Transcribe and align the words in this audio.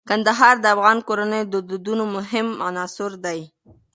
کندهار 0.09 0.55
د 0.61 0.65
افغان 0.75 0.97
کورنیو 1.07 1.49
د 1.53 1.55
دودونو 1.69 2.03
مهم 2.15 2.47
عنصر 2.67 3.11
دی. 3.25 3.39